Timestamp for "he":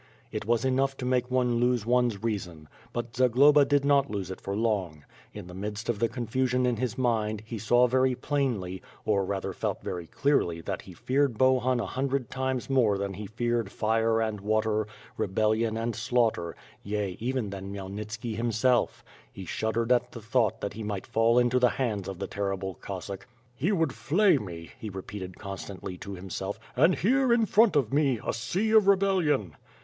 7.45-7.59, 10.81-10.93, 13.13-13.27, 19.31-19.45, 20.73-20.81, 23.55-23.71, 24.79-24.89